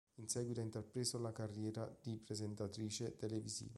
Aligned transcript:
In 0.17 0.27
seguito 0.27 0.59
ha 0.59 0.63
intrapreso 0.63 1.19
la 1.19 1.31
carriera 1.31 1.87
di 2.01 2.17
presentatrice 2.17 3.15
televisiva. 3.17 3.69